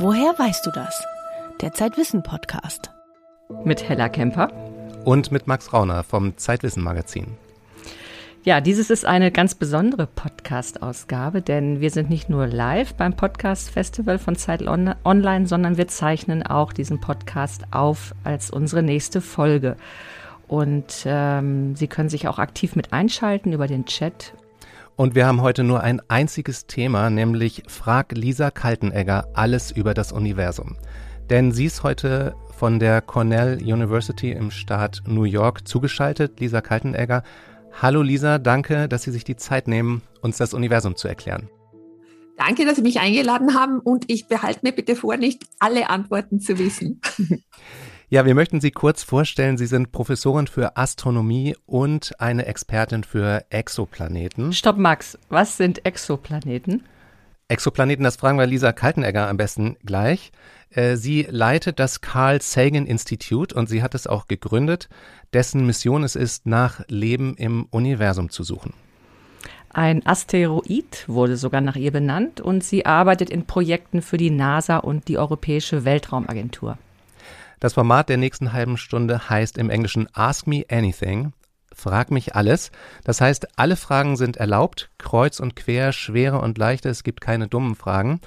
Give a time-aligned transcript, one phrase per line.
[0.00, 1.04] Woher weißt du das?
[1.60, 2.92] Der Zeitwissen Podcast.
[3.64, 4.48] Mit Hella Kemper.
[5.04, 7.36] Und mit Max Rauner vom Zeitwissen Magazin.
[8.44, 14.20] Ja, dieses ist eine ganz besondere Podcast-Ausgabe, denn wir sind nicht nur live beim Podcast-Festival
[14.20, 19.76] von Zeit Online, sondern wir zeichnen auch diesen Podcast auf als unsere nächste Folge.
[20.46, 24.32] Und ähm, Sie können sich auch aktiv mit einschalten über den Chat
[24.98, 30.10] und wir haben heute nur ein einziges Thema, nämlich Frag Lisa Kaltenegger alles über das
[30.10, 30.76] Universum.
[31.30, 36.40] Denn sie ist heute von der Cornell University im Staat New York zugeschaltet.
[36.40, 37.22] Lisa Kaltenegger.
[37.80, 41.48] Hallo Lisa, danke, dass Sie sich die Zeit nehmen, uns das Universum zu erklären.
[42.36, 46.40] Danke, dass Sie mich eingeladen haben und ich behalte mir bitte vor, nicht alle Antworten
[46.40, 47.00] zu wissen.
[48.10, 49.58] Ja, wir möchten Sie kurz vorstellen.
[49.58, 54.54] Sie sind Professorin für Astronomie und eine Expertin für Exoplaneten.
[54.54, 55.18] Stopp, Max.
[55.28, 56.84] Was sind Exoplaneten?
[57.48, 60.32] Exoplaneten, das fragen wir Lisa Kaltenegger am besten gleich.
[60.70, 64.88] Äh, sie leitet das Carl Sagan Institute und sie hat es auch gegründet,
[65.34, 68.72] dessen Mission es ist, nach Leben im Universum zu suchen.
[69.68, 74.78] Ein Asteroid wurde sogar nach ihr benannt und sie arbeitet in Projekten für die NASA
[74.78, 76.78] und die Europäische Weltraumagentur.
[77.60, 81.32] Das Format der nächsten halben Stunde heißt im Englischen Ask Me Anything.
[81.72, 82.70] Frag mich alles.
[83.04, 86.88] Das heißt, alle Fragen sind erlaubt, kreuz und quer, schwere und leichte.
[86.88, 88.20] Es gibt keine dummen Fragen.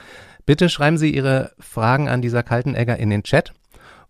[0.46, 3.54] Bitte schreiben Sie Ihre Fragen an dieser kalten Egger in den Chat.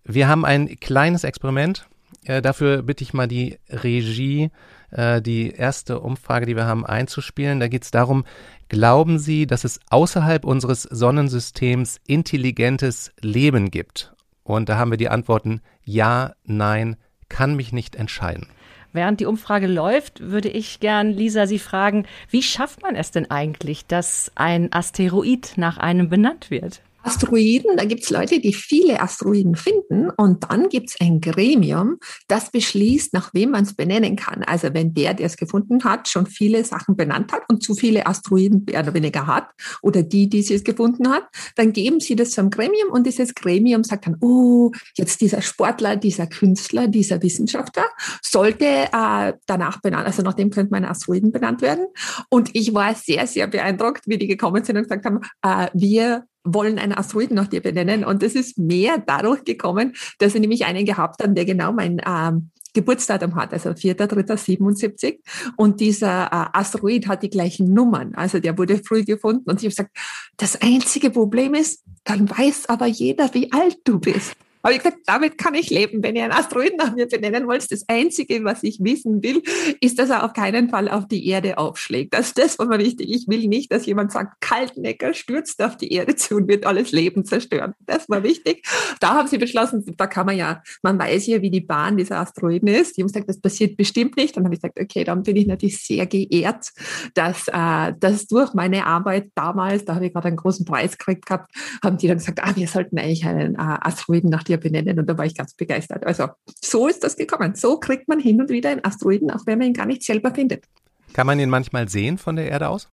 [0.04, 1.88] Wir haben ein kleines Experiment.
[2.26, 4.50] Äh, dafür bitte ich mal die Regie,
[4.90, 7.60] äh, die erste Umfrage, die wir haben, einzuspielen.
[7.60, 8.26] Da geht es darum,
[8.70, 14.14] glauben Sie, dass es außerhalb unseres Sonnensystems intelligentes Leben gibt?
[14.44, 16.98] Und da haben wir die Antworten Ja, Nein,
[17.30, 18.48] kann mich nicht entscheiden.
[18.94, 23.32] Während die Umfrage läuft, würde ich gern Lisa Sie fragen, wie schafft man es denn
[23.32, 26.82] eigentlich, dass ein Asteroid nach einem benannt wird?
[27.04, 31.98] Asteroiden, da gibt es Leute, die viele Asteroiden finden und dann gibt es ein Gremium,
[32.28, 34.44] das beschließt, nach wem man es benennen kann.
[34.44, 38.06] Also wenn der, der es gefunden hat, schon viele Sachen benannt hat und zu viele
[38.06, 39.50] Asteroiden mehr oder weniger hat
[39.82, 41.24] oder die, die es gefunden hat,
[41.56, 45.96] dann geben sie das zum Gremium und dieses Gremium sagt dann, oh, jetzt dieser Sportler,
[45.96, 47.86] dieser Künstler, dieser Wissenschaftler
[48.22, 51.88] sollte äh, danach benannt, also nach dem könnte man Asteroiden benannt werden.
[52.30, 56.26] Und ich war sehr, sehr beeindruckt, wie die gekommen sind und gesagt haben, äh, wir
[56.44, 58.04] wollen einen Asteroiden nach dir benennen.
[58.04, 62.02] Und das ist mehr dadurch gekommen, dass ich nämlich einen gehabt habe, der genau mein
[62.06, 65.20] ähm, Geburtsdatum hat, also 4.3.77.
[65.58, 68.16] Und dieser äh, Asteroid hat die gleichen Nummern.
[68.16, 69.50] Also der wurde früh gefunden.
[69.50, 69.98] Und ich habe gesagt,
[70.38, 74.36] das einzige Problem ist, dann weiß aber jeder, wie alt du bist.
[74.62, 76.04] Aber ich gesagt, damit kann ich leben.
[76.04, 79.42] Wenn ihr einen Asteroiden nach mir benennen wollt, das Einzige, was ich wissen will,
[79.80, 82.14] ist, dass er auf keinen Fall auf die Erde aufschlägt.
[82.14, 83.10] Das, das war mir wichtig.
[83.10, 86.92] Ich will nicht, dass jemand sagt, Kaltnecker stürzt auf die Erde zu und wird alles
[86.92, 87.74] Leben zerstören.
[87.86, 88.66] Das war wichtig.
[89.00, 92.20] Da haben sie beschlossen, da kann man ja, man weiß ja, wie die Bahn dieser
[92.20, 92.98] Asteroiden ist.
[92.98, 94.36] Die haben gesagt, das passiert bestimmt nicht.
[94.38, 96.70] Dann habe ich gesagt, okay, dann bin ich natürlich sehr geehrt,
[97.14, 101.26] dass, äh, dass durch meine Arbeit damals, da habe ich gerade einen großen Preis gekriegt
[101.26, 101.52] gehabt,
[101.84, 105.08] haben die dann gesagt, ah, wir sollten eigentlich einen äh, Asteroiden nach dir benennen und
[105.08, 106.06] da war ich ganz begeistert.
[106.06, 106.28] Also
[106.62, 107.56] so ist das gekommen.
[107.56, 110.34] So kriegt man hin und wieder einen Asteroiden, auch wenn man ihn gar nicht selber
[110.34, 110.66] findet.
[111.14, 112.90] Kann man ihn manchmal sehen von der Erde aus?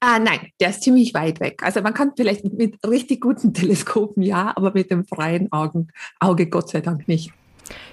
[0.00, 1.62] Ah, nein, der ist ziemlich weit weg.
[1.62, 5.88] Also man kann vielleicht mit richtig guten Teleskopen ja, aber mit dem freien Augen,
[6.20, 7.32] Auge Gott sei Dank nicht.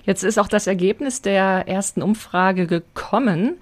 [0.03, 3.57] Jetzt ist auch das Ergebnis der ersten Umfrage gekommen.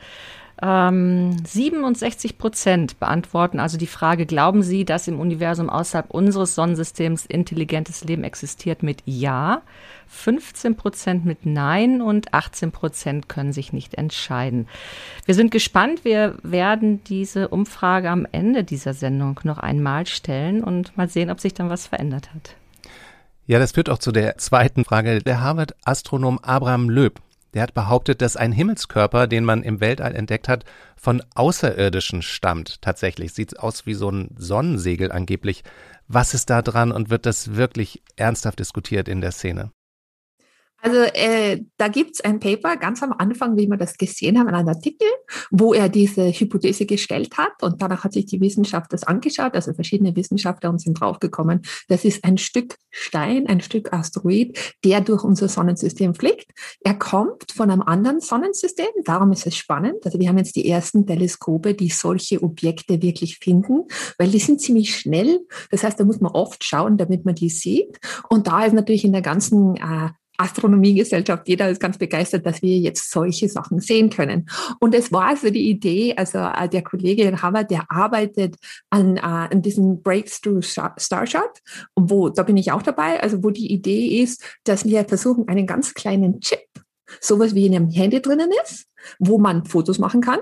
[0.65, 7.25] Ähm, 67 Prozent beantworten also die Frage, glauben Sie, dass im Universum außerhalb unseres Sonnensystems
[7.25, 9.61] intelligentes Leben existiert mit Ja,
[10.07, 14.69] 15 Prozent mit Nein und 18 Prozent können sich nicht entscheiden.
[15.25, 16.05] Wir sind gespannt.
[16.05, 21.41] Wir werden diese Umfrage am Ende dieser Sendung noch einmal stellen und mal sehen, ob
[21.41, 22.55] sich dann was verändert hat.
[23.47, 25.19] Ja, das führt auch zu der zweiten Frage.
[25.19, 27.19] Der Harvard-Astronom Abraham Löb
[27.53, 30.65] der hat behauptet, dass ein Himmelskörper, den man im Weltall entdeckt hat,
[30.95, 32.81] von Außerirdischen stammt.
[32.81, 35.63] Tatsächlich sieht aus wie so ein Sonnensegel angeblich.
[36.07, 39.71] Was ist da dran und wird das wirklich ernsthaft diskutiert in der Szene?
[40.83, 44.67] Also äh, da gibt's ein Paper ganz am Anfang, wie wir das gesehen haben, einen
[44.67, 45.07] Artikel,
[45.49, 49.73] wo er diese Hypothese gestellt hat und danach hat sich die Wissenschaft das angeschaut, also
[49.73, 55.23] verschiedene Wissenschaftler und sind draufgekommen, das ist ein Stück Stein, ein Stück Asteroid, der durch
[55.23, 56.51] unser Sonnensystem fliegt.
[56.81, 60.05] Er kommt von einem anderen Sonnensystem, darum ist es spannend.
[60.05, 63.85] Also wir haben jetzt die ersten Teleskope, die solche Objekte wirklich finden,
[64.17, 65.39] weil die sind ziemlich schnell.
[65.71, 67.99] Das heißt, da muss man oft schauen, damit man die sieht.
[68.27, 72.77] Und da ist natürlich in der ganzen äh, Astronomiegesellschaft, jeder ist ganz begeistert, dass wir
[72.77, 74.49] jetzt solche Sachen sehen können.
[74.79, 78.55] Und es war also die Idee, also äh, der Kollege in Harvard, der arbeitet
[78.89, 81.61] an, äh, an diesem Breakthrough Starshot,
[81.95, 85.67] wo, da bin ich auch dabei, also wo die Idee ist, dass wir versuchen, einen
[85.67, 86.67] ganz kleinen Chip,
[87.19, 88.87] sowas wie in einem Handy drinnen ist,
[89.19, 90.39] wo man Fotos machen kann,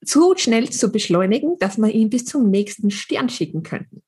[0.00, 4.00] so schnell zu beschleunigen, dass man ihn bis zum nächsten Stern schicken könnte.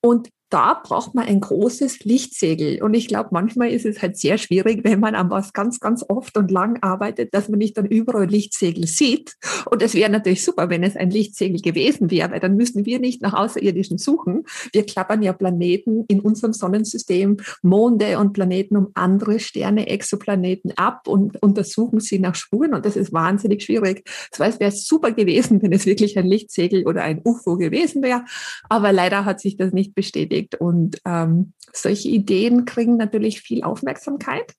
[0.00, 2.82] Und da braucht man ein großes Lichtsegel.
[2.82, 6.04] Und ich glaube, manchmal ist es halt sehr schwierig, wenn man an was ganz, ganz
[6.08, 9.36] oft und lang arbeitet, dass man nicht dann überall Lichtsegel sieht.
[9.70, 12.98] Und es wäre natürlich super, wenn es ein Lichtsegel gewesen wäre, weil dann müssten wir
[12.98, 14.44] nicht nach Außerirdischen suchen.
[14.72, 21.08] Wir klappern ja Planeten in unserem Sonnensystem, Monde und Planeten um andere Sterne, Exoplaneten ab
[21.08, 22.74] und untersuchen sie nach Spuren.
[22.74, 24.04] Und das ist wahnsinnig schwierig.
[24.30, 28.02] Das heißt, es wäre super gewesen, wenn es wirklich ein Lichtsegel oder ein UFO gewesen
[28.02, 28.24] wäre.
[28.68, 30.54] Aber leider hat sich das nicht bestätigt beschäftigt.
[30.56, 34.54] Und ähm, solche Ideen kriegen natürlich viel Aufmerksamkeit.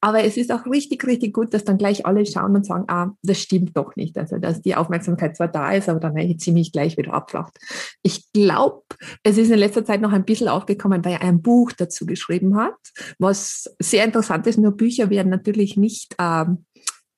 [0.00, 3.10] Aber es ist auch richtig, richtig gut, dass dann gleich alle schauen und sagen, ah,
[3.22, 4.16] das stimmt doch nicht.
[4.16, 7.58] Also, dass die Aufmerksamkeit zwar da ist, aber dann ziemlich gleich wieder abflacht.
[8.02, 8.82] Ich glaube,
[9.22, 12.56] es ist in letzter Zeit noch ein bisschen aufgekommen, weil er ein Buch dazu geschrieben
[12.56, 12.72] hat,
[13.18, 14.58] was sehr interessant ist.
[14.58, 16.64] Nur Bücher werden natürlich nicht ähm,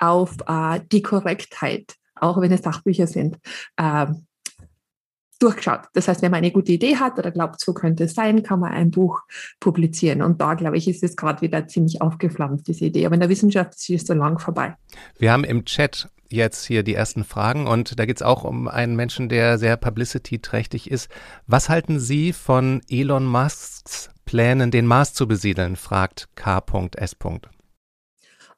[0.01, 3.39] auf äh, die Korrektheit, auch wenn es Sachbücher sind,
[3.79, 4.27] ähm,
[5.43, 5.83] durchgeschaut.
[5.95, 8.61] Das heißt, wenn man eine gute Idee hat oder glaubt, so könnte es sein, kann
[8.61, 9.23] man ein Buch
[9.61, 10.23] publizieren.
[10.23, 13.07] Und da, glaube ich, ist es gerade wieder ziemlich aufgeflammt, diese Idee.
[13.07, 14.77] Aber in der Wissenschaft ist es so lang vorbei.
[15.19, 18.67] Wir haben im Chat jetzt hier die ersten Fragen und da geht es auch um
[18.67, 21.11] einen Menschen, der sehr publicity-trächtig ist.
[21.47, 27.15] Was halten Sie von Elon Musks Plänen, den Mars zu besiedeln, fragt K.S.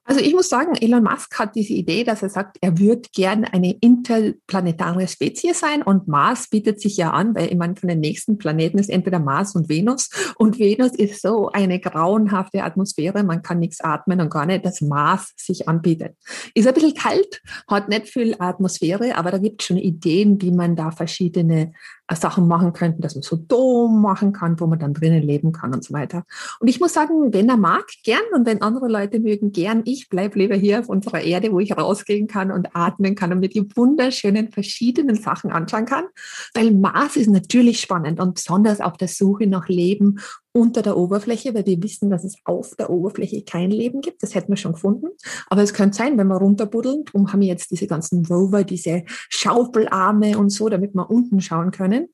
[0.06, 3.44] Also ich muss sagen, Elon Musk hat diese Idee, dass er sagt, er würde gern
[3.44, 8.00] eine interplanetare Spezies sein und Mars bietet sich ja an, weil ich meine, von den
[8.00, 13.42] nächsten Planeten ist entweder Mars und Venus und Venus ist so eine grauenhafte Atmosphäre, man
[13.42, 16.16] kann nichts atmen und gar nicht, dass Mars sich anbietet.
[16.54, 20.52] Ist ein bisschen kalt, hat nicht viel Atmosphäre, aber da gibt es schon Ideen, wie
[20.52, 21.72] man da verschiedene
[22.12, 25.72] Sachen machen könnten, dass man so Dom machen kann, wo man dann drinnen leben kann
[25.72, 26.24] und so weiter.
[26.60, 29.82] Und ich muss sagen, wenn er mag, gern und wenn andere Leute mögen, gern.
[29.86, 33.40] Ich bleibe lieber hier auf unserer Erde, wo ich rausgehen kann und atmen kann und
[33.40, 36.04] mir die wunderschönen verschiedenen Sachen anschauen kann.
[36.52, 40.18] Weil Mars ist natürlich spannend und besonders auf der Suche nach Leben
[40.56, 44.22] unter der Oberfläche, weil wir wissen, dass es auf der Oberfläche kein Leben gibt.
[44.22, 45.08] Das hätten wir schon gefunden.
[45.50, 49.02] Aber es könnte sein, wenn wir runterbuddeln, darum haben wir jetzt diese ganzen Rover, diese
[49.06, 52.06] Schaufelarme und so, damit wir unten schauen können.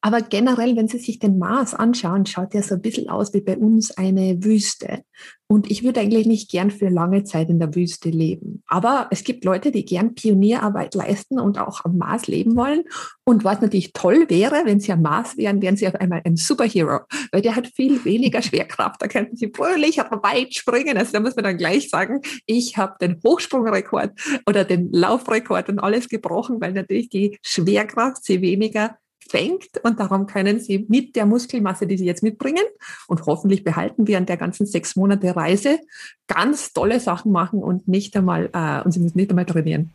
[0.00, 3.42] Aber generell, wenn Sie sich den Mars anschauen, schaut der so ein bisschen aus wie
[3.42, 5.04] bei uns eine Wüste.
[5.52, 8.62] Und ich würde eigentlich nicht gern für lange Zeit in der Wüste leben.
[8.68, 12.84] Aber es gibt Leute, die gern Pionierarbeit leisten und auch am Mars leben wollen.
[13.24, 16.36] Und was natürlich toll wäre, wenn sie am Mars wären, wären sie auf einmal ein
[16.36, 17.00] Superhero,
[17.32, 19.02] weil der hat viel weniger Schwerkraft.
[19.02, 20.96] Da könnten sie fröhlich weit springen.
[20.96, 24.12] Also da muss man dann gleich sagen, ich habe den Hochsprungrekord
[24.46, 28.96] oder den Laufrekord und alles gebrochen, weil natürlich die Schwerkraft sie weniger
[29.28, 32.64] fängt und darum können Sie mit der Muskelmasse, die Sie jetzt mitbringen
[33.08, 35.78] und hoffentlich behalten während der ganzen sechs Monate Reise,
[36.26, 39.90] ganz tolle Sachen machen und nicht einmal, äh, und Sie müssen nicht einmal trainieren.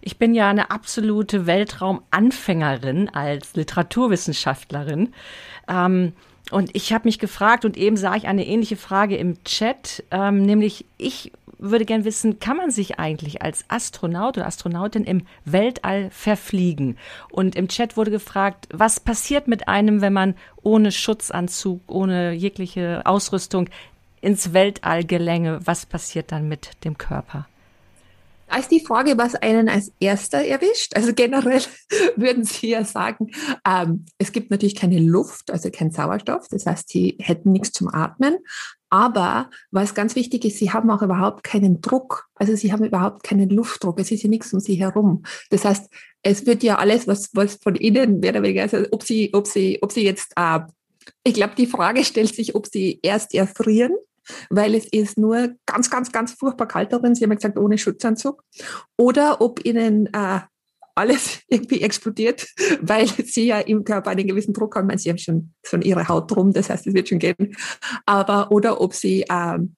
[0.00, 5.12] Ich bin ja eine absolute Weltraumanfängerin als Literaturwissenschaftlerin.
[5.68, 6.12] Ähm,
[6.50, 10.42] und ich habe mich gefragt und eben sah ich eine ähnliche Frage im Chat, ähm,
[10.42, 16.10] nämlich ich würde gern wissen, kann man sich eigentlich als Astronaut oder Astronautin im Weltall
[16.10, 16.96] verfliegen?
[17.30, 23.02] Und im Chat wurde gefragt, was passiert mit einem, wenn man ohne Schutzanzug, ohne jegliche
[23.04, 23.68] Ausrüstung
[24.20, 25.60] ins Weltall gelänge?
[25.64, 27.46] Was passiert dann mit dem Körper?
[28.50, 30.96] Da ist die Frage, was einen als erster erwischt.
[30.96, 31.62] Also generell
[32.16, 33.30] würden Sie ja sagen,
[33.64, 36.48] ähm, es gibt natürlich keine Luft, also kein Sauerstoff.
[36.48, 38.38] Das heißt, Sie hätten nichts zum Atmen.
[38.90, 42.28] Aber was ganz wichtig ist, Sie haben auch überhaupt keinen Druck.
[42.34, 43.98] Also Sie haben überhaupt keinen Luftdruck.
[44.00, 45.22] Es ist ja nichts um Sie herum.
[45.50, 45.88] Das heißt,
[46.22, 49.46] es wird ja alles, was, was von innen mehr oder weniger, also ob Sie, ob
[49.46, 50.60] Sie, ob Sie jetzt, äh,
[51.24, 53.92] ich glaube, die Frage stellt sich, ob Sie erst erfrieren
[54.48, 57.14] weil es ist nur ganz, ganz, ganz furchtbar kalt darin.
[57.14, 58.44] Sie haben ja gesagt, ohne Schutzanzug.
[58.96, 60.40] Oder ob ihnen äh,
[61.00, 62.46] alles irgendwie explodiert,
[62.80, 64.96] weil sie ja im Körper einen gewissen Druck haben.
[64.98, 67.56] Sie haben schon, schon ihre Haut drum, das heißt, es wird schon gehen.
[68.06, 69.76] Aber, oder ob sie, ähm,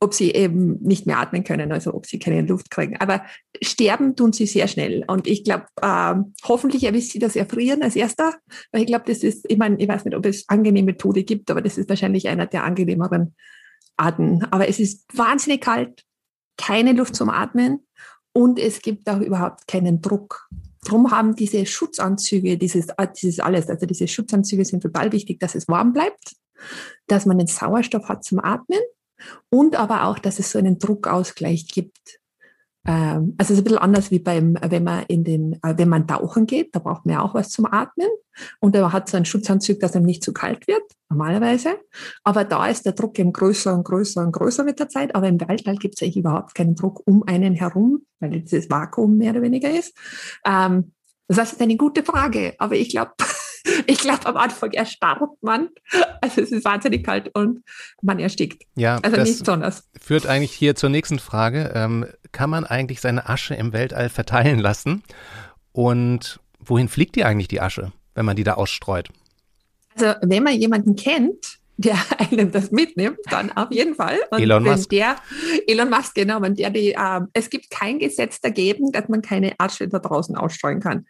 [0.00, 2.96] ob sie eben nicht mehr atmen können, also ob sie keine Luft kriegen.
[2.98, 3.24] Aber
[3.62, 5.04] sterben tun sie sehr schnell.
[5.06, 6.14] Und ich glaube, äh,
[6.44, 8.34] hoffentlich erwischt sie das Erfrieren als erster,
[8.72, 11.50] weil ich glaube, das ist, ich meine, ich weiß nicht, ob es angenehme Tode gibt,
[11.50, 13.34] aber das ist wahrscheinlich einer der angenehmeren
[13.96, 14.44] Arten.
[14.50, 16.04] Aber es ist wahnsinnig kalt,
[16.56, 17.80] keine Luft zum Atmen
[18.34, 20.48] und es gibt auch überhaupt keinen Druck.
[20.84, 25.54] Drum haben diese Schutzanzüge, dieses, äh, dieses alles, also diese Schutzanzüge sind total wichtig, dass
[25.54, 26.34] es warm bleibt,
[27.06, 28.80] dass man den Sauerstoff hat zum Atmen
[29.50, 32.20] und aber auch, dass es so einen Druckausgleich gibt.
[32.86, 35.88] Ähm, also es ist ein bisschen anders wie beim, wenn man in den, äh, wenn
[35.88, 38.08] man tauchen geht, da braucht man ja auch was zum Atmen.
[38.60, 41.78] Und er hat so einen Schutzanzug, dass einem nicht zu kalt wird, normalerweise.
[42.24, 45.14] Aber da ist der Druck eben größer und größer und größer mit der Zeit.
[45.14, 49.18] Aber im Weltall gibt es eigentlich überhaupt keinen Druck um einen herum, weil dieses Vakuum
[49.18, 49.96] mehr oder weniger ist.
[50.44, 50.92] Ähm,
[51.28, 53.12] das ist eine gute Frage, aber ich glaube,
[53.86, 55.68] ich glaube, am Anfang erstarrt man.
[56.20, 57.62] Also es ist wahnsinnig kalt und
[58.02, 58.64] man erstickt.
[58.76, 59.88] Ja, also das nicht besonders.
[60.00, 61.72] Führt eigentlich hier zur nächsten Frage.
[61.74, 65.02] Ähm, kann man eigentlich seine Asche im Weltall verteilen lassen?
[65.72, 69.08] Und wohin fliegt die eigentlich, die Asche, wenn man die da ausstreut?
[69.96, 74.18] Also wenn man jemanden kennt, der einem das mitnimmt, dann auf jeden Fall.
[74.30, 74.90] Und Elon Musk.
[74.90, 75.16] Der,
[75.66, 79.52] Elon Musk, genau, wenn der die, äh, es gibt kein Gesetz dagegen, dass man keine
[79.58, 81.06] Asche da draußen ausstreuen kann.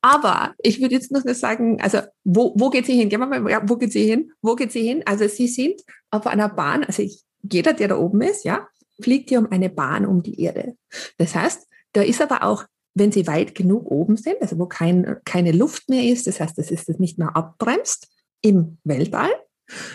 [0.00, 3.08] Aber ich würde jetzt noch sagen, also wo, wo geht sie hin?
[3.08, 4.32] Gehen wir mal, ja, wo geht sie hin?
[4.42, 5.02] Wo geht sie hin?
[5.06, 5.80] Also sie sind
[6.10, 8.66] auf einer Bahn, also ich, jeder, der da oben ist, ja,
[9.00, 10.76] fliegt hier um eine Bahn um die Erde.
[11.18, 12.64] Das heißt, da ist aber auch
[12.96, 16.56] wenn sie weit genug oben sind, also wo kein, keine Luft mehr ist, das heißt,
[16.56, 18.08] das ist das nicht mehr abbremst
[18.40, 19.30] im Weltall,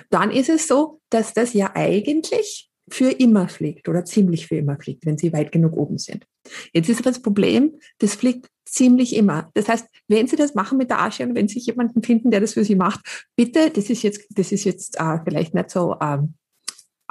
[0.09, 4.77] dann ist es so, dass das ja eigentlich für immer fliegt oder ziemlich für immer
[4.77, 6.25] fliegt, wenn sie weit genug oben sind.
[6.73, 9.49] Jetzt ist aber das Problem, das fliegt ziemlich immer.
[9.53, 12.39] Das heißt, wenn Sie das machen mit der Asche und wenn Sie jemanden finden, der
[12.39, 13.01] das für Sie macht,
[13.35, 16.35] bitte, das ist jetzt, das ist jetzt äh, vielleicht nicht so ähm,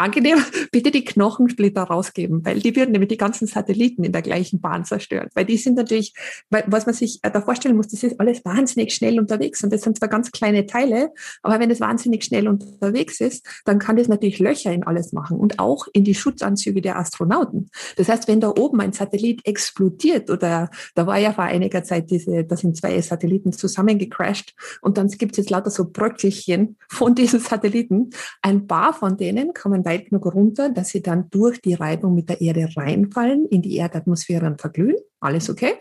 [0.00, 0.38] angenehm,
[0.72, 4.84] bitte die Knochensplitter rausgeben, weil die würden nämlich die ganzen Satelliten in der gleichen Bahn
[4.84, 5.28] zerstören.
[5.34, 6.14] Weil die sind natürlich,
[6.48, 9.82] was man sich äh, da vorstellen muss, das ist alles wahnsinnig schnell unterwegs und das
[9.82, 14.08] sind zwar ganz kleine Teile, aber wenn es wahnsinnig schnell unterwegs ist, dann kann das
[14.08, 17.70] natürlich Löcher in alles machen und auch in die Schutzanzüge der Astronauten.
[17.96, 22.10] Das heißt, wenn da oben ein Satellit explodiert oder da war ja vor einiger Zeit
[22.10, 27.14] diese, da sind zwei Satelliten zusammengecrashed und dann gibt es jetzt lauter so Bröckelchen von
[27.14, 28.10] diesen Satelliten.
[28.42, 32.28] Ein paar von denen kommen weit genug runter, dass sie dann durch die Reibung mit
[32.28, 34.96] der Erde reinfallen, in die Erdatmosphäre und verglühen.
[35.18, 35.72] Alles okay.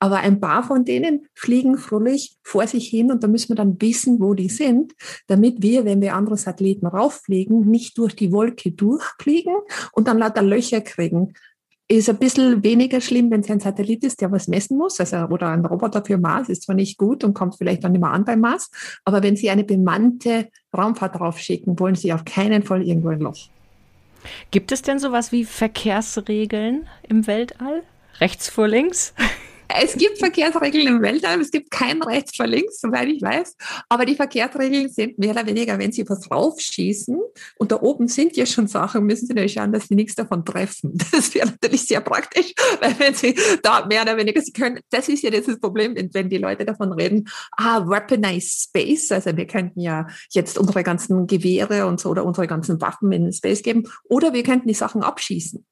[0.00, 3.80] Aber ein paar von denen fliegen fröhlich vor sich hin und da müssen wir dann
[3.80, 4.94] wissen, wo die sind,
[5.28, 9.54] damit wir, wenn wir andere Satelliten rauffliegen, nicht durch die Wolke durchfliegen
[9.92, 11.34] und dann lauter Löcher kriegen
[11.96, 15.16] ist ein bisschen weniger schlimm, wenn es ein Satellit ist, der was messen muss, also
[15.32, 18.24] oder ein Roboter für Mars ist zwar nicht gut und kommt vielleicht dann mehr an
[18.24, 18.70] beim Mars,
[19.04, 23.48] aber wenn Sie eine bemannte Raumfahrt draufschicken, wollen Sie auf keinen Fall irgendwo ein Loch.
[24.50, 27.82] Gibt es denn sowas wie Verkehrsregeln im Weltall?
[28.20, 29.14] Rechts vor links?
[29.68, 33.56] Es gibt Verkehrsregeln im Weltall, es gibt kein rechts vor links, soweit ich weiß.
[33.88, 37.18] Aber die Verkehrsregeln sind mehr oder weniger, wenn sie was raufschießen
[37.56, 40.44] und da oben sind ja schon Sachen, müssen sie natürlich schauen, dass sie nichts davon
[40.44, 40.98] treffen.
[41.12, 45.08] Das wäre natürlich sehr praktisch, weil wenn sie da mehr oder weniger, sie können, das
[45.08, 49.80] ist ja das Problem, wenn die Leute davon reden, ah, weaponized space, also wir könnten
[49.80, 53.84] ja jetzt unsere ganzen Gewehre und so oder unsere ganzen Waffen in den Space geben
[54.04, 55.64] oder wir könnten die Sachen abschießen.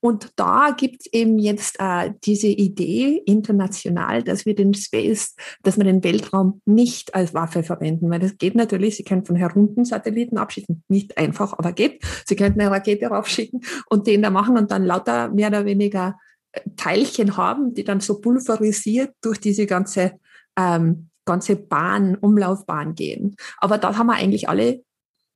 [0.00, 5.76] Und da gibt es eben jetzt äh, diese Idee international, dass wir den Space, dass
[5.76, 8.96] wir den Weltraum nicht als Waffe verwenden, weil das geht natürlich.
[8.96, 12.02] Sie können von herunten Satelliten abschießen, nicht einfach, aber geht.
[12.26, 16.18] Sie könnten eine Rakete raufschicken und den da machen und dann lauter mehr oder weniger
[16.52, 20.12] äh, Teilchen haben, die dann so pulverisiert durch diese ganze
[20.58, 23.36] ähm, ganze Bahn, Umlaufbahn gehen.
[23.58, 24.82] Aber da haben wir eigentlich alle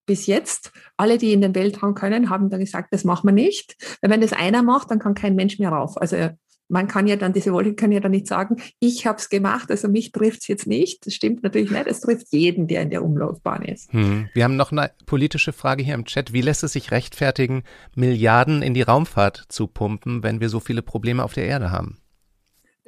[0.06, 3.76] bis jetzt, alle, die in den Weltraum können, haben dann gesagt, das machen wir nicht.
[4.00, 6.00] Weil wenn das einer macht, dann kann kein Mensch mehr rauf.
[6.00, 6.30] Also
[6.70, 9.70] man kann ja dann, diese Wolke kann ja dann nicht sagen, ich habe es gemacht,
[9.70, 11.04] also mich trifft es jetzt nicht.
[11.04, 11.86] Das stimmt natürlich nicht.
[11.86, 13.92] Es trifft jeden, der in der Umlaufbahn ist.
[13.92, 14.28] Hm.
[14.32, 16.32] Wir haben noch eine politische Frage hier im Chat.
[16.32, 17.64] Wie lässt es sich rechtfertigen,
[17.96, 21.98] Milliarden in die Raumfahrt zu pumpen, wenn wir so viele Probleme auf der Erde haben?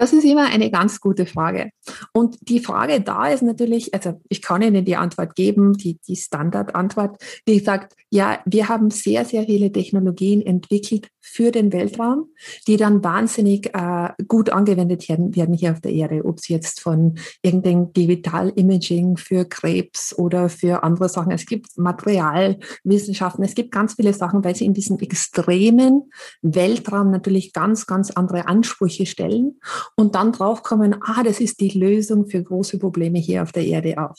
[0.02, 1.70] Das ist immer eine ganz gute Frage.
[2.12, 6.16] Und die Frage da ist natürlich, also ich kann Ihnen die Antwort geben, die, die
[6.16, 12.30] Standardantwort, die sagt, ja, wir haben sehr, sehr viele Technologien entwickelt für den Weltraum,
[12.66, 16.80] die dann wahnsinnig äh, gut angewendet werden, werden hier auf der Erde, ob es jetzt
[16.80, 21.30] von irgendeinem Digital-Imaging für Krebs oder für andere Sachen.
[21.30, 26.10] Es gibt Materialwissenschaften, es gibt ganz viele Sachen, weil sie in diesem extremen
[26.42, 29.60] Weltraum natürlich ganz, ganz andere Ansprüche stellen
[29.96, 33.98] und dann draufkommen, ah, das ist die Lösung für große Probleme hier auf der Erde
[33.98, 34.16] auch.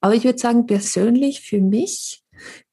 [0.00, 2.22] Aber ich würde sagen, persönlich für mich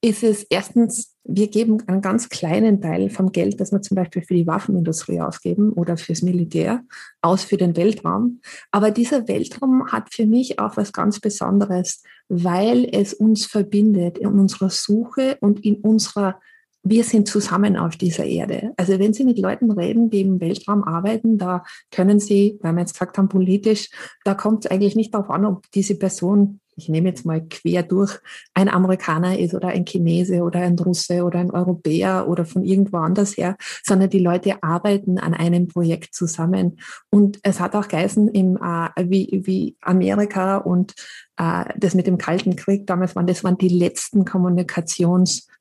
[0.01, 4.21] ist es erstens, wir geben einen ganz kleinen Teil vom Geld, das wir zum Beispiel
[4.21, 6.83] für die Waffenindustrie ausgeben oder fürs Militär,
[7.21, 8.41] aus für den Weltraum.
[8.71, 14.27] Aber dieser Weltraum hat für mich auch was ganz Besonderes, weil es uns verbindet in
[14.27, 16.39] unserer Suche und in unserer
[16.85, 18.71] wir sind zusammen auf dieser Erde.
[18.77, 22.81] Also wenn Sie mit Leuten reden, die im Weltraum arbeiten, da können Sie, weil wir
[22.81, 23.89] jetzt gesagt haben, politisch,
[24.23, 27.83] da kommt es eigentlich nicht darauf an, ob diese Person ich nehme jetzt mal quer
[27.83, 28.19] durch,
[28.53, 32.97] ein Amerikaner ist oder ein Chinese oder ein Russe oder ein Europäer oder von irgendwo
[32.97, 36.79] anders her, sondern die Leute arbeiten an einem Projekt zusammen.
[37.09, 40.93] Und es hat auch geheißen, im, äh, wie, wie Amerika und
[41.37, 44.25] äh, das mit dem Kalten Krieg damals waren, das waren die letzten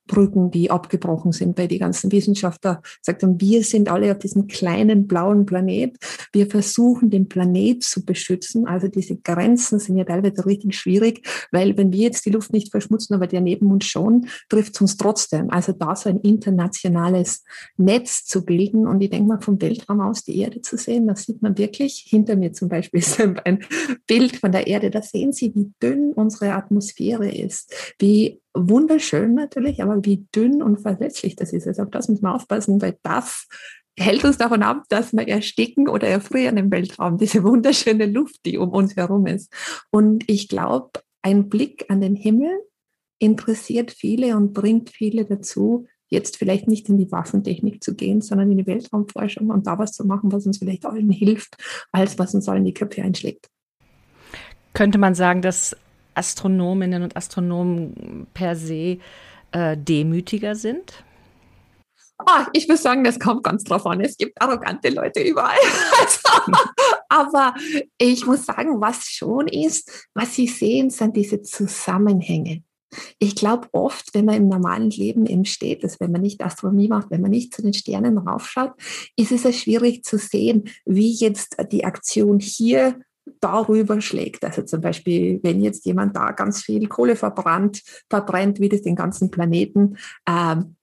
[0.07, 2.81] Kommunikationsbrücken, die abgebrochen sind bei den ganzen Wissenschaftler.
[3.01, 5.97] Sagt haben, wir sind alle auf diesem kleinen blauen Planet.
[6.31, 8.67] Wir versuchen, den Planet zu beschützen.
[8.67, 12.71] Also diese Grenzen sind ja teilweise richtig schwierig, weil wenn wir jetzt die Luft nicht
[12.71, 15.49] verschmutzen, aber der neben uns schon, trifft es uns trotzdem.
[15.49, 17.43] Also da so ein internationales
[17.77, 18.87] Netz zu bilden.
[18.87, 22.05] Und ich denke mal, vom Weltraum aus die Erde zu sehen, da sieht man wirklich,
[22.07, 23.59] hinter mir zum Beispiel ist ein
[24.07, 29.83] Bild von der Erde, da sehen Sie, wie dünn unsere Atmosphäre ist, wie wunderschön natürlich,
[29.83, 31.67] aber wie dünn und verletzlich das ist.
[31.67, 33.47] Also auf das muss man aufpassen, weil das
[33.97, 38.57] hält uns davon ab, dass wir ersticken oder erfrieren im Weltraum, diese wunderschöne Luft, die
[38.57, 39.53] um uns herum ist.
[39.91, 42.51] Und ich glaube, ein Blick an den Himmel
[43.19, 48.51] interessiert viele und bringt viele dazu, jetzt vielleicht nicht in die Waffentechnik zu gehen, sondern
[48.51, 51.55] in die Weltraumforschung und da was zu machen, was uns vielleicht allen hilft,
[51.91, 53.49] als was uns allen die Köpfe einschlägt.
[54.73, 55.75] Könnte man sagen, dass
[56.15, 58.97] Astronominnen und Astronomen per se
[59.51, 61.03] äh, demütiger sind?
[62.19, 63.99] Oh, ich würde sagen, das kommt ganz drauf an.
[63.99, 65.57] Es gibt arrogante Leute überall.
[65.97, 66.59] Also,
[67.09, 67.53] aber
[67.97, 72.63] ich muss sagen, was schon ist, was Sie sehen, sind diese Zusammenhänge.
[73.19, 76.87] Ich glaube oft, wenn man im normalen Leben eben steht, dass wenn man nicht Astronomie
[76.87, 78.73] macht, wenn man nicht zu den Sternen raufschaut,
[79.15, 82.99] ist es ja schwierig zu sehen, wie jetzt die Aktion hier
[83.39, 84.43] darüber schlägt.
[84.43, 88.95] Also zum Beispiel, wenn jetzt jemand da ganz viel Kohle verbrannt, verbrennt, wie das den
[88.95, 90.75] ganzen Planeten ähm,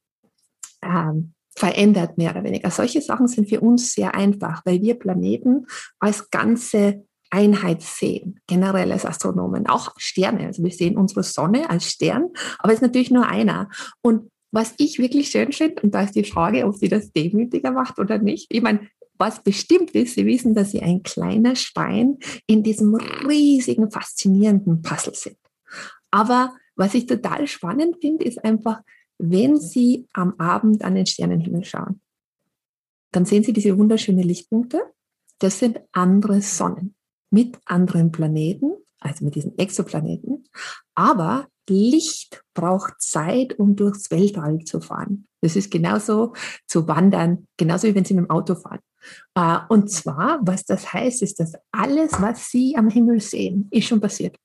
[0.82, 2.70] ähm, verändert, mehr oder weniger.
[2.70, 5.66] Solche Sachen sind für uns sehr einfach, weil wir Planeten
[5.99, 10.46] als ganze Einheit sehen, generell als Astronomen, auch Sterne.
[10.46, 13.68] Also wir sehen unsere Sonne als Stern, aber es ist natürlich nur einer.
[14.02, 17.70] Und was ich wirklich schön finde, und da ist die Frage, ob sie das demütiger
[17.72, 18.46] macht oder nicht.
[18.50, 18.87] Ich meine,
[19.19, 25.14] was bestimmt ist, Sie wissen, dass Sie ein kleiner Stein in diesem riesigen, faszinierenden Puzzle
[25.14, 25.38] sind.
[26.11, 28.80] Aber was ich total spannend finde, ist einfach,
[29.19, 32.00] wenn Sie am Abend an den Sternenhimmel schauen,
[33.13, 34.82] dann sehen Sie diese wunderschönen Lichtpunkte.
[35.39, 36.95] Das sind andere Sonnen
[37.30, 40.45] mit anderen Planeten, also mit diesen Exoplaneten.
[40.95, 45.26] Aber Licht braucht Zeit, um durchs Weltall zu fahren.
[45.41, 46.34] Das ist genauso
[46.67, 48.80] zu wandern, genauso wie wenn Sie mit dem Auto fahren.
[49.34, 53.86] Äh, und zwar, was das heißt, ist, dass alles, was Sie am Himmel sehen, ist
[53.86, 54.36] schon passiert.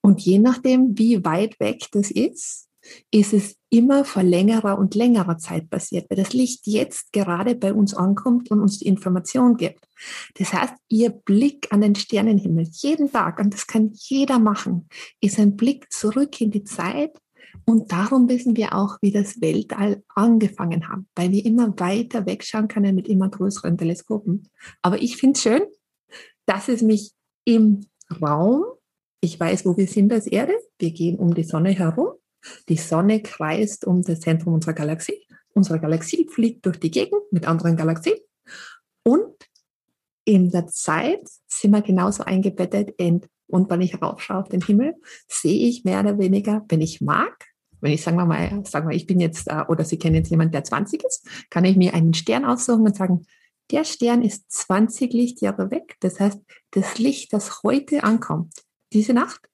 [0.00, 2.68] Und je nachdem, wie weit weg das ist,
[3.10, 7.72] ist es immer vor längerer und längerer Zeit passiert, weil das Licht jetzt gerade bei
[7.72, 9.86] uns ankommt und uns die Information gibt.
[10.34, 14.88] Das heißt, Ihr Blick an den Sternenhimmel jeden Tag, und das kann jeder machen,
[15.20, 17.16] ist ein Blick zurück in die Zeit,
[17.64, 22.68] und darum wissen wir auch, wie das Weltall angefangen hat, weil wir immer weiter wegschauen
[22.68, 24.48] können mit immer größeren Teleskopen.
[24.82, 25.62] Aber ich finde es schön,
[26.46, 27.12] dass es mich
[27.44, 27.86] im
[28.20, 28.64] Raum,
[29.20, 32.12] ich weiß, wo wir sind als Erde, wir gehen um die Sonne herum,
[32.68, 37.46] die Sonne kreist um das Zentrum unserer Galaxie, unsere Galaxie fliegt durch die Gegend mit
[37.46, 38.16] anderen Galaxien.
[39.04, 39.34] Und
[40.24, 44.94] in der Zeit sind wir genauso eingebettet in und wenn ich raufschaue auf den Himmel,
[45.28, 47.46] sehe ich mehr oder weniger, wenn ich mag,
[47.80, 50.30] wenn ich sagen wir mal, sagen wir, ich bin jetzt, äh, oder Sie kennen jetzt
[50.30, 53.26] jemanden, der 20 ist, kann ich mir einen Stern aussuchen und sagen,
[53.70, 55.96] der Stern ist 20 Lichtjahre weg.
[56.00, 58.54] Das heißt, das Licht, das heute ankommt,
[58.92, 59.48] diese Nacht,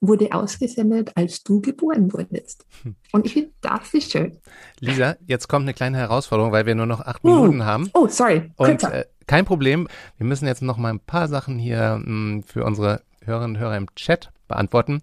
[0.00, 2.66] wurde ausgesendet, als du geboren wurdest.
[2.82, 2.96] Hm.
[3.12, 4.38] Und ich finde, das ist schön.
[4.80, 7.88] Lisa, jetzt kommt eine kleine Herausforderung, weil wir nur noch acht Minuten haben.
[7.94, 8.50] Oh, sorry.
[8.56, 9.88] Und äh, kein Problem.
[10.18, 13.62] Wir müssen jetzt noch mal ein paar Sachen hier mh, hm, für unsere Hörerinnen und
[13.62, 15.02] Hörer im Chat beantworten.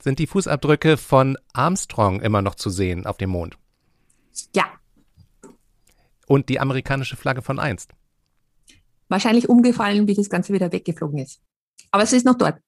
[0.00, 3.56] Sind die Fußabdrücke von Armstrong immer noch zu sehen auf dem Mond?
[4.54, 4.64] Ja.
[6.26, 7.92] Und die amerikanische Flagge von einst?
[9.08, 11.40] Wahrscheinlich umgefallen, wie das Ganze wieder weggeflogen ist.
[11.90, 12.60] Aber sie ist noch dort.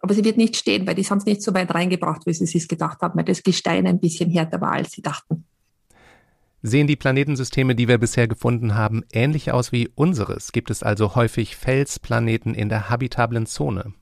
[0.00, 2.44] Aber sie wird nicht stehen, weil die haben es nicht so weit reingebracht, wie sie
[2.58, 5.44] es gedacht haben, weil das Gestein ein bisschen härter war, als sie dachten.
[6.62, 10.52] Sehen die Planetensysteme, die wir bisher gefunden haben, ähnlich aus wie unseres?
[10.52, 13.94] Gibt es also häufig Felsplaneten in der habitablen Zone?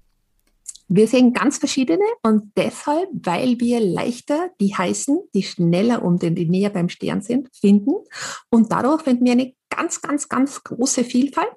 [0.92, 6.34] Wir sehen ganz verschiedene und deshalb, weil wir leichter die heißen, die schneller um den,
[6.34, 7.92] die näher beim Stern sind, finden.
[8.50, 11.54] Und dadurch finden wir eine ganz, ganz, ganz große Vielfalt.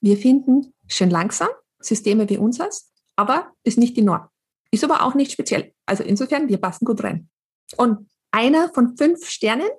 [0.00, 1.46] Wir finden schön langsam
[1.78, 4.26] Systeme wie unseres, aber ist nicht die Norm.
[4.72, 5.72] Ist aber auch nicht speziell.
[5.86, 7.28] Also insofern, wir passen gut rein.
[7.76, 9.70] Und einer von fünf Sternen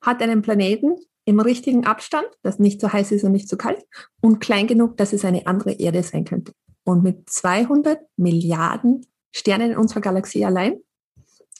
[0.00, 3.82] hat einen Planeten im richtigen Abstand, das nicht so heiß ist und nicht so kalt,
[4.20, 6.52] und klein genug, dass es eine andere Erde sein könnte.
[6.84, 10.78] Und mit 200 Milliarden Sternen in unserer Galaxie allein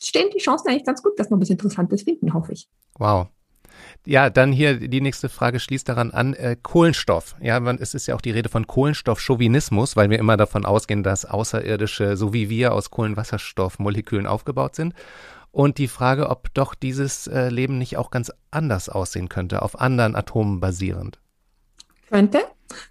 [0.00, 2.68] stehen die Chancen eigentlich ganz gut, dass wir was Interessantes finden, hoffe ich.
[2.98, 3.28] Wow.
[4.06, 6.34] Ja, dann hier die nächste Frage schließt daran an.
[6.34, 7.34] Äh, Kohlenstoff.
[7.40, 11.02] Ja, man, es ist ja auch die Rede von Kohlenstoffchauvinismus, weil wir immer davon ausgehen,
[11.02, 14.94] dass Außerirdische, so wie wir, aus Kohlenwasserstoffmolekülen aufgebaut sind.
[15.50, 19.80] Und die Frage, ob doch dieses äh, Leben nicht auch ganz anders aussehen könnte, auf
[19.80, 21.20] anderen Atomen basierend.
[22.08, 22.40] Könnte.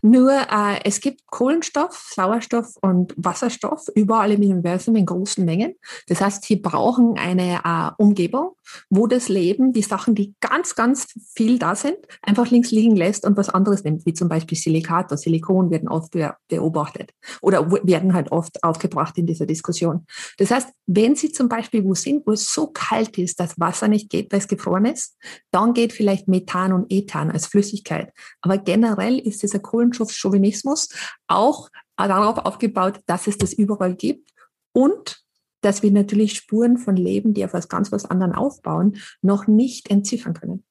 [0.02, 5.76] Nur äh, es gibt Kohlenstoff, Sauerstoff und Wasserstoff überall im Universum in großen Mengen.
[6.08, 8.56] Das heißt, sie brauchen eine äh, Umgebung,
[8.90, 13.26] wo das Leben die Sachen, die ganz, ganz viel da sind, einfach links liegen lässt
[13.26, 16.14] und was anderes nimmt, wie zum Beispiel Silikat oder Silikon werden oft
[16.48, 20.06] beobachtet oder werden halt oft aufgebracht in dieser Diskussion.
[20.38, 23.88] Das heißt, wenn Sie zum Beispiel wo sind, wo es so kalt ist, dass Wasser
[23.88, 25.18] nicht geht, weil es gefroren ist,
[25.52, 28.12] dann geht vielleicht Methan und Ethan als Flüssigkeit.
[28.42, 30.90] Aber generell ist dieser Kohlenstoffchauvinismus
[31.28, 34.30] auch darauf aufgebaut, dass es das überall gibt
[34.74, 35.24] und
[35.62, 39.90] dass wir natürlich Spuren von Leben, die auf was ganz was anderem aufbauen, noch nicht
[39.90, 40.64] entziffern können.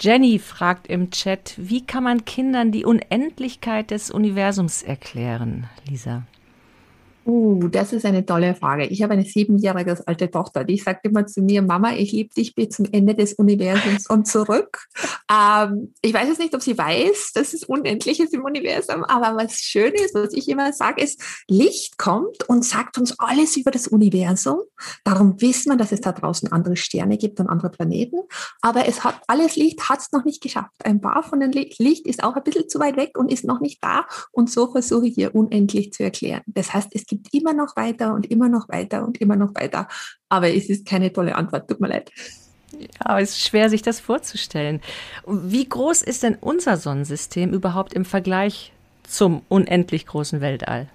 [0.00, 6.24] Jenny fragt im Chat, wie kann man Kindern die Unendlichkeit des Universums erklären, Lisa?
[7.28, 8.86] Uh, das ist eine tolle Frage.
[8.86, 12.54] Ich habe eine siebenjährige alte Tochter, die sagt immer zu mir, Mama, ich liebe dich
[12.54, 14.86] bis zum Ende des Universums und zurück.
[15.30, 19.36] Ähm, ich weiß jetzt nicht, ob sie weiß, dass es unendlich ist im Universum, aber
[19.36, 23.72] was schön ist, was ich immer sage, ist, Licht kommt und sagt uns alles über
[23.72, 24.60] das Universum.
[25.04, 28.20] Darum wissen wir, dass es da draußen andere Sterne gibt und andere Planeten.
[28.62, 30.82] Aber es hat alles Licht, hat es noch nicht geschafft.
[30.82, 33.60] Ein paar von den Licht ist auch ein bisschen zu weit weg und ist noch
[33.60, 34.06] nicht da.
[34.32, 36.40] Und so versuche ich hier unendlich zu erklären.
[36.46, 39.54] Das heißt, es gibt gibt immer noch weiter und immer noch weiter und immer noch
[39.54, 39.88] weiter.
[40.28, 42.10] Aber es ist keine tolle Antwort, tut mir leid.
[42.72, 44.80] Ja, es ist schwer, sich das vorzustellen.
[45.26, 48.72] Wie groß ist denn unser Sonnensystem überhaupt im Vergleich
[49.04, 50.88] zum unendlich großen Weltall?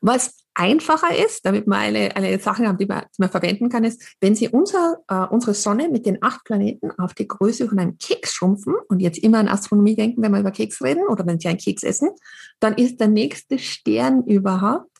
[0.00, 3.84] Was einfacher ist, damit man eine, eine Sache haben, die man, die man verwenden kann,
[3.84, 7.78] ist, wenn Sie unser, äh, unsere Sonne mit den acht Planeten auf die Größe von
[7.78, 11.24] einem Keks schrumpfen und jetzt immer an Astronomie denken, wenn wir über Keks reden oder
[11.26, 12.10] wenn Sie einen Keks essen,
[12.58, 14.97] dann ist der nächste Stern überhaupt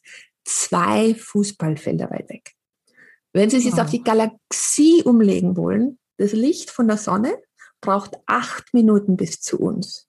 [0.49, 2.53] zwei Fußballfelder weit weg.
[3.33, 7.37] Wenn Sie es jetzt auf die Galaxie umlegen wollen, das Licht von der Sonne
[7.81, 10.09] braucht acht Minuten bis zu uns.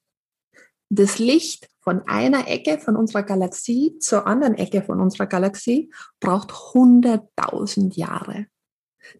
[0.90, 6.52] Das Licht von einer Ecke von unserer Galaxie zur anderen Ecke von unserer Galaxie braucht
[6.52, 8.48] 100.000 Jahre.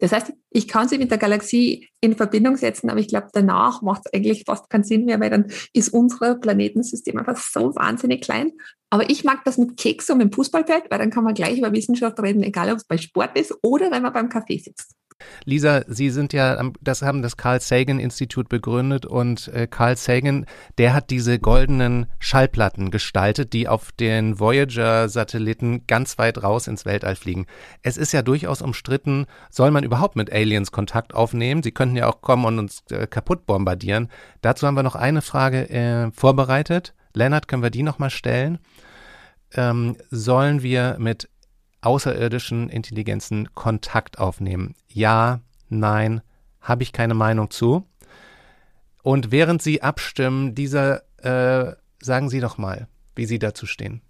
[0.00, 3.82] Das heißt, ich kann sie mit der Galaxie in Verbindung setzen, aber ich glaube, danach
[3.82, 8.22] macht es eigentlich fast keinen Sinn mehr, weil dann ist unser Planetensystem einfach so wahnsinnig
[8.22, 8.52] klein.
[8.90, 11.58] Aber ich mag das mit Keks und mit dem Fußballfeld, weil dann kann man gleich
[11.58, 14.94] über Wissenschaft reden, egal ob es bei Sport ist oder wenn man beim Kaffee sitzt.
[15.44, 20.46] Lisa, Sie sind ja, das haben das Carl Sagan Institut begründet und äh, Carl Sagan,
[20.78, 27.16] der hat diese goldenen Schallplatten gestaltet, die auf den Voyager-Satelliten ganz weit raus ins Weltall
[27.16, 27.46] fliegen.
[27.82, 31.62] Es ist ja durchaus umstritten, soll man überhaupt mit Aliens Kontakt aufnehmen?
[31.62, 34.08] Sie könnten ja auch kommen und uns äh, kaputt bombardieren.
[34.42, 36.94] Dazu haben wir noch eine Frage äh, vorbereitet.
[37.14, 38.58] Lennart, können wir die nochmal stellen?
[39.54, 41.28] Ähm, sollen wir mit
[41.82, 44.74] außerirdischen Intelligenzen Kontakt aufnehmen?
[44.88, 46.20] Ja, nein,
[46.60, 47.86] habe ich keine Meinung zu.
[49.02, 54.02] Und während Sie abstimmen, dieser, äh, sagen Sie doch mal, wie Sie dazu stehen.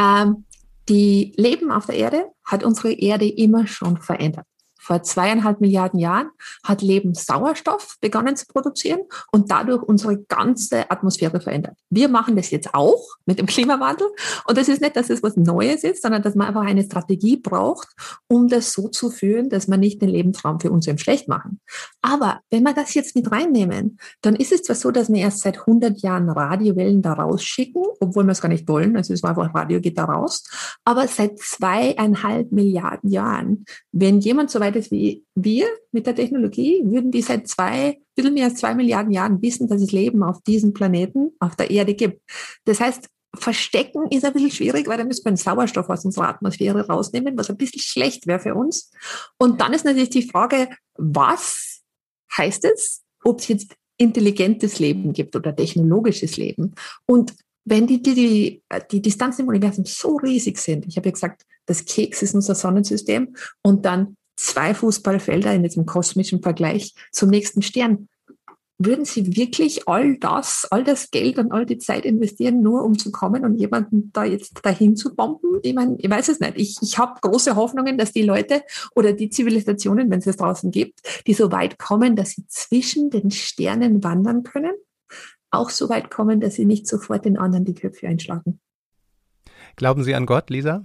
[0.00, 0.44] Ähm,
[0.88, 4.46] die Leben auf der Erde hat unsere Erde immer schon verändert
[4.82, 6.30] vor zweieinhalb Milliarden Jahren
[6.64, 11.76] hat Leben Sauerstoff begonnen zu produzieren und dadurch unsere ganze Atmosphäre verändert.
[11.88, 14.08] Wir machen das jetzt auch mit dem Klimawandel.
[14.46, 17.36] Und das ist nicht, dass es was Neues ist, sondern dass man einfach eine Strategie
[17.36, 17.88] braucht,
[18.28, 21.60] um das so zu führen, dass man nicht den Lebensraum für uns eben schlecht machen.
[22.00, 25.40] Aber wenn wir das jetzt mit reinnehmen, dann ist es zwar so, dass wir erst
[25.40, 28.96] seit 100 Jahren Radiowellen da rausschicken, obwohl wir es gar nicht wollen.
[28.96, 30.42] Also es war einfach Radio geht da raus.
[30.84, 36.82] Aber seit zweieinhalb Milliarden Jahren, wenn jemand so weit ist wie wir mit der Technologie,
[36.84, 40.42] würden die seit zwei, bisschen mehr als zwei Milliarden Jahren wissen, dass es Leben auf
[40.42, 42.20] diesem Planeten, auf der Erde gibt.
[42.64, 46.28] Das heißt, Verstecken ist ein bisschen schwierig, weil dann müssen wir den Sauerstoff aus unserer
[46.28, 48.90] Atmosphäre rausnehmen, was ein bisschen schlecht wäre für uns.
[49.38, 51.80] Und dann ist natürlich die Frage, was
[52.36, 56.74] heißt es, ob es jetzt intelligentes Leben gibt oder technologisches Leben?
[57.06, 61.12] Und wenn die, die, die, die Distanzen im Universum so riesig sind, ich habe ja
[61.12, 67.30] gesagt, das Keks ist unser Sonnensystem und dann zwei Fußballfelder in diesem kosmischen Vergleich zum
[67.30, 68.08] nächsten Stern.
[68.78, 72.98] Würden Sie wirklich all das, all das Geld und all die Zeit investieren, nur um
[72.98, 75.60] zu kommen und jemanden da jetzt dahin zu bomben?
[75.62, 76.54] Ich meine, ich weiß es nicht.
[76.56, 78.62] Ich, ich habe große Hoffnungen, dass die Leute
[78.96, 83.10] oder die Zivilisationen, wenn es es draußen gibt, die so weit kommen, dass sie zwischen
[83.10, 84.72] den Sternen wandern können,
[85.52, 88.58] auch so weit kommen, dass sie nicht sofort den anderen die Köpfe einschlagen.
[89.76, 90.84] Glauben Sie an Gott, Lisa?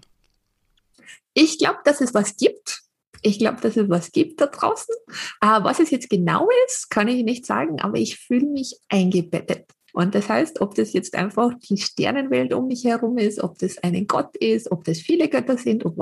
[1.34, 2.87] Ich glaube, dass es was gibt.
[3.28, 4.96] Ich glaube, dass es was gibt da draußen.
[5.42, 9.66] Äh, was es jetzt genau ist, kann ich nicht sagen, aber ich fühle mich eingebettet.
[9.94, 13.78] Und das heißt, ob das jetzt einfach die Sternenwelt um mich herum ist, ob das
[13.80, 15.98] ein Gott ist, ob das viele Götter sind, ob,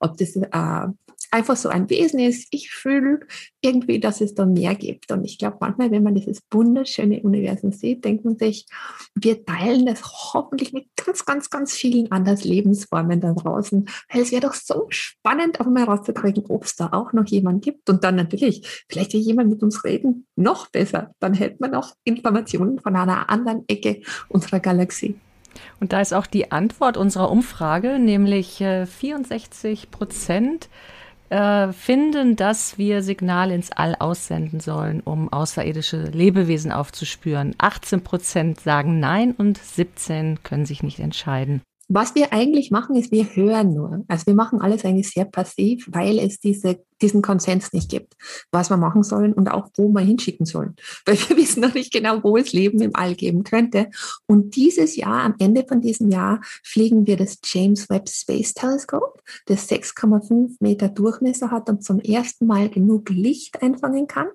[0.00, 0.86] ob das äh,
[1.34, 2.46] einfach so ein Wesen ist.
[2.52, 3.20] Ich fühle
[3.60, 5.10] irgendwie, dass es da mehr gibt.
[5.10, 8.66] Und ich glaube, manchmal, wenn man dieses wunderschöne Universum sieht, denkt man sich,
[9.16, 13.88] wir teilen das hoffentlich mit ganz, ganz, ganz vielen anderen Lebensformen da draußen.
[14.12, 17.60] Weil es wäre doch so spannend, auch mal rauszukriegen, ob es da auch noch jemanden
[17.60, 17.90] gibt.
[17.90, 21.10] Und dann natürlich, vielleicht will jemand mit uns reden, noch besser.
[21.18, 25.16] Dann hält man auch Informationen von einer anderen Ecke unserer Galaxie.
[25.80, 30.68] Und da ist auch die Antwort unserer Umfrage, nämlich 64 äh, Prozent
[31.34, 37.56] äh, finden, dass wir Signale ins All aussenden sollen, um außerirdische Lebewesen aufzuspüren.
[37.58, 41.60] 18 Prozent sagen Nein und 17 können sich nicht entscheiden.
[41.94, 44.04] Was wir eigentlich machen, ist, wir hören nur.
[44.08, 48.14] Also wir machen alles eigentlich sehr passiv, weil es diese, diesen Konsens nicht gibt,
[48.50, 50.74] was wir machen sollen und auch wo wir hinschicken sollen.
[51.06, 53.90] Weil wir wissen noch nicht genau, wo es Leben im All geben könnte.
[54.26, 59.20] Und dieses Jahr, am Ende von diesem Jahr, fliegen wir das James Webb Space Telescope,
[59.46, 64.26] das 6,5 Meter Durchmesser hat und zum ersten Mal genug Licht einfangen kann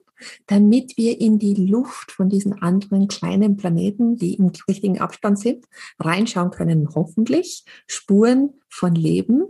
[0.48, 5.66] damit wir in die Luft von diesen anderen kleinen Planeten, die im richtigen Abstand sind,
[6.00, 9.44] reinschauen können, hoffentlich Spuren von Leben,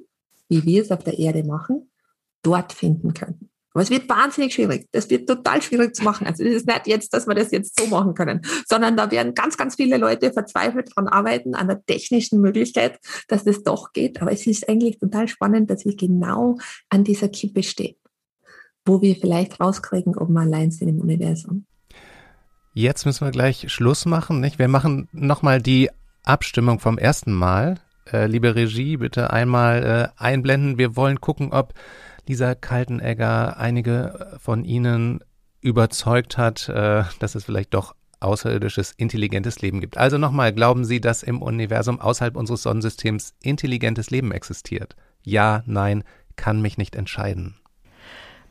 [0.48, 1.90] wie wir es auf der Erde machen,
[2.42, 3.50] dort finden können.
[3.74, 4.88] Aber es wird wahnsinnig schwierig.
[4.92, 6.26] Das wird total schwierig zu machen.
[6.26, 9.36] Also es ist nicht jetzt, dass wir das jetzt so machen können, sondern da werden
[9.36, 14.22] ganz, ganz viele Leute verzweifelt dran arbeiten, an der technischen Möglichkeit, dass das doch geht.
[14.22, 16.58] Aber es ist eigentlich total spannend, dass wir genau
[16.90, 17.99] an dieser Kippe stehen
[18.86, 21.66] wo wir vielleicht rauskriegen, ob wir allein sind im Universum.
[22.74, 24.40] Jetzt müssen wir gleich Schluss machen.
[24.40, 24.60] Nicht?
[24.60, 25.90] Wir machen nochmal die
[26.24, 27.80] Abstimmung vom ersten Mal.
[28.12, 30.78] Äh, liebe Regie, bitte einmal äh, einblenden.
[30.78, 31.74] Wir wollen gucken, ob
[32.28, 35.20] Lisa Kaltenegger einige von Ihnen
[35.62, 39.98] überzeugt hat, äh, dass es vielleicht doch außerirdisches, intelligentes Leben gibt.
[39.98, 44.96] Also nochmal, glauben Sie, dass im Universum außerhalb unseres Sonnensystems intelligentes Leben existiert?
[45.24, 46.04] Ja, nein,
[46.36, 47.59] kann mich nicht entscheiden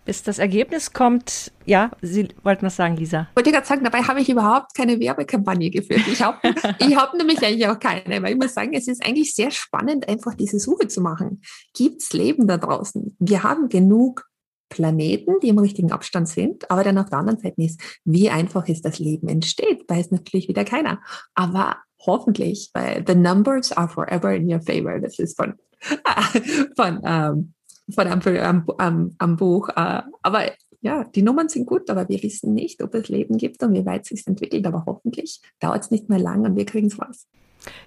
[0.09, 1.53] bis das Ergebnis kommt.
[1.67, 3.29] Ja, Sie wollten was sagen, Lisa.
[3.33, 6.01] Ich wollte gerade sagen, dabei habe ich überhaupt keine Werbekampagne geführt.
[6.11, 6.39] Ich habe
[6.79, 10.09] ich hab nämlich eigentlich auch keine, weil ich muss sagen, es ist eigentlich sehr spannend,
[10.09, 11.43] einfach diese Suche zu machen.
[11.75, 13.19] Gibt es Leben da draußen?
[13.19, 14.27] Wir haben genug
[14.71, 18.67] Planeten, die im richtigen Abstand sind, aber dann auf der anderen Seite ist, wie einfach
[18.67, 21.03] ist das Leben entsteht, weiß natürlich wieder keiner.
[21.35, 25.01] Aber hoffentlich, weil the numbers are forever in your favor.
[25.01, 25.53] Das ist von,
[26.77, 27.53] von ähm,
[27.91, 29.69] von am, am, am Buch.
[29.71, 33.63] Äh, aber ja, die Nummern sind gut, aber wir wissen nicht, ob es Leben gibt
[33.63, 34.67] und wie weit es sich entwickelt.
[34.67, 37.27] Aber hoffentlich dauert es nicht mehr lang und wir kriegen es raus.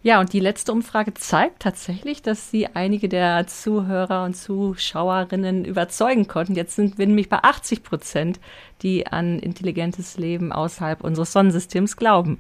[0.04, 6.28] Ja, und die letzte Umfrage zeigt tatsächlich, dass Sie einige der Zuhörer und Zuschauerinnen überzeugen
[6.28, 6.56] konnten.
[6.56, 8.40] Jetzt sind wir nämlich bei 80 Prozent,
[8.82, 12.40] die an intelligentes Leben außerhalb unseres Sonnensystems glauben.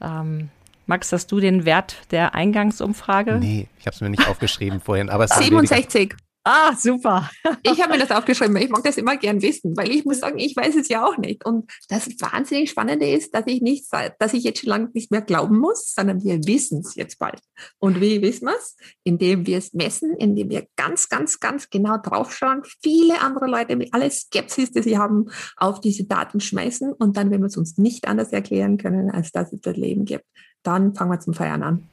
[0.00, 0.50] Ähm,
[0.86, 3.38] Max, hast du den Wert der Eingangsumfrage?
[3.40, 5.10] Nee, ich habe es mir nicht aufgeschrieben vorhin.
[5.10, 6.14] Aber 67.
[6.50, 7.28] Ah, super.
[7.62, 10.38] ich habe mir das aufgeschrieben, ich mag das immer gern wissen, weil ich muss sagen,
[10.38, 11.44] ich weiß es ja auch nicht.
[11.44, 13.84] Und das wahnsinnig Spannende ist, dass ich nicht,
[14.18, 17.38] dass ich jetzt schon lange nicht mehr glauben muss, sondern wir wissen es jetzt bald.
[17.78, 18.78] Und wie wissen wir es?
[19.04, 23.92] Indem wir es messen, indem wir ganz, ganz, ganz genau draufschauen, viele andere Leute mit
[23.92, 25.26] aller Skepsis, die sie haben,
[25.58, 29.32] auf diese Daten schmeißen und dann, wenn wir es uns nicht anders erklären können, als
[29.32, 30.24] dass es das Leben gibt,
[30.62, 31.88] dann fangen wir zum Feiern an.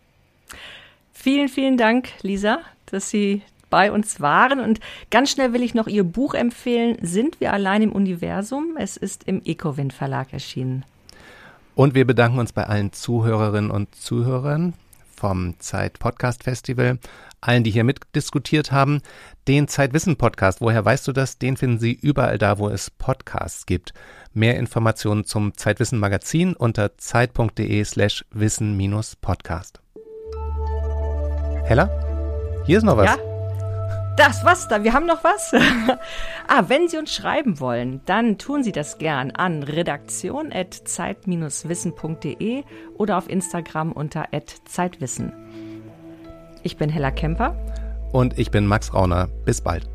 [1.11, 4.59] Vielen, vielen Dank, Lisa, dass Sie bei uns waren.
[4.59, 8.77] Und ganz schnell will ich noch Ihr Buch empfehlen, Sind wir allein im Universum?
[8.77, 10.85] Es ist im Ecowind Verlag erschienen.
[11.75, 14.73] Und wir bedanken uns bei allen Zuhörerinnen und Zuhörern
[15.15, 16.99] vom Zeit Podcast Festival,
[17.41, 19.01] allen, die hier mitdiskutiert haben.
[19.47, 21.37] Den Zeitwissen Podcast, woher weißt du das?
[21.37, 23.93] Den finden Sie überall da, wo es Podcasts gibt.
[24.33, 29.79] Mehr Informationen zum Zeitwissen Magazin unter zeit.de slash wissen-podcast.
[31.65, 31.89] Hella?
[32.65, 33.15] Hier ist noch was.
[33.15, 33.34] Ja?
[34.17, 34.83] Das was da?
[34.83, 35.53] Wir haben noch was?
[36.47, 42.63] ah, wenn Sie uns schreiben wollen, dann tun Sie das gern an redaktion@zeit-wissen.de
[42.97, 44.27] oder auf Instagram unter
[44.65, 45.33] @zeitwissen.
[46.63, 47.57] Ich bin Hella Kemper
[48.13, 49.27] und ich bin Max Rauner.
[49.43, 49.89] Bis bald.